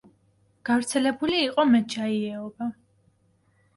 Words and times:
გავრცელებული 0.69 1.37
იყო 1.49 1.67
მეჩაიეობა. 1.75 2.71